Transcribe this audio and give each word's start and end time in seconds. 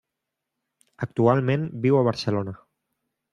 Actualment 1.07 1.67
viu 1.85 1.99
a 1.99 2.03
Barcelona. 2.09 2.57